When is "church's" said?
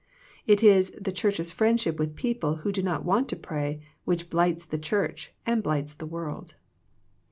1.11-1.51